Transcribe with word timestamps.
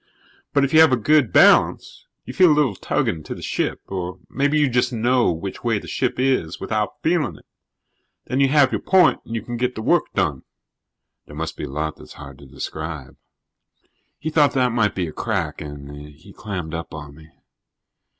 But 0.51 0.63
if 0.65 0.73
you 0.73 0.79
have 0.79 0.91
a 0.91 0.97
good 0.97 1.31
balance, 1.31 2.07
you 2.25 2.33
feel 2.33 2.51
a 2.51 2.55
little 2.57 2.73
tugging 2.73 3.21
to 3.21 3.35
the 3.35 3.41
ship, 3.43 3.81
or 3.87 4.17
maybe 4.31 4.57
you 4.57 4.67
just 4.67 4.91
know 4.91 5.31
which 5.31 5.63
way 5.63 5.77
the 5.77 5.87
ship 5.87 6.15
is 6.19 6.59
without 6.59 7.03
feeling 7.03 7.35
it. 7.37 7.45
Then 8.25 8.39
you 8.39 8.47
have 8.47 8.71
your 8.71 8.81
point 8.81 9.19
and 9.25 9.35
you 9.35 9.43
can 9.43 9.57
get 9.57 9.75
the 9.75 9.83
work 9.83 10.05
done." 10.15 10.41
"There 11.27 11.35
must 11.35 11.55
be 11.55 11.65
a 11.65 11.69
lot 11.69 11.97
that's 11.97 12.13
hard 12.13 12.39
to 12.39 12.47
describe." 12.47 13.15
He 14.17 14.31
thought 14.31 14.53
that 14.53 14.71
might 14.71 14.95
be 14.95 15.05
a 15.05 15.13
crack 15.13 15.61
and 15.61 15.95
he 16.15 16.33
clammed 16.33 16.73
up 16.73 16.95
on 16.95 17.13
me. 17.13 17.29